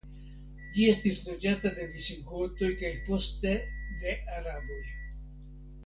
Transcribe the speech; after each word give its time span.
Ĝi 0.77 0.85
estis 0.93 1.19
loĝata 1.27 1.71
de 1.75 1.85
visigotoj 1.93 2.71
kaj 2.81 2.91
poste 3.11 3.55
de 4.03 4.19
araboj. 4.41 4.83